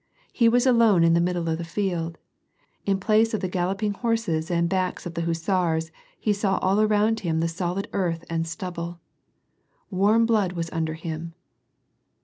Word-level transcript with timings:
He 0.33 0.49
was 0.49 0.65
alone 0.65 1.03
in 1.03 1.13
the 1.13 1.21
middle 1.21 1.47
of 1.47 1.59
the 1.59 1.63
iield. 1.63 2.15
In 2.87 2.99
place 2.99 3.35
of 3.35 3.39
the 3.41 3.47
galloping 3.47 3.93
horses 3.93 4.49
and 4.49 4.67
backs 4.67 5.05
of 5.05 5.13
the 5.13 5.21
hussars, 5.21 5.91
he 6.19 6.33
saw 6.33 6.57
all 6.57 6.81
around. 6.81 7.19
him 7.19 7.39
the 7.39 7.47
solid 7.47 7.87
earth 7.93 8.25
and 8.27 8.47
stubble. 8.47 8.99
Warm 9.91 10.25
blood 10.25 10.53
was 10.53 10.71
under 10.71 10.95
him. 10.95 11.35